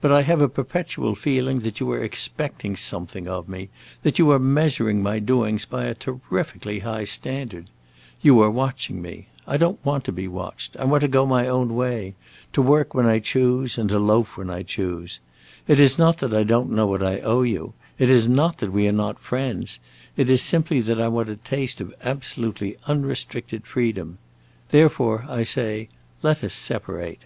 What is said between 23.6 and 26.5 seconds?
freedom. Therefore, I say, let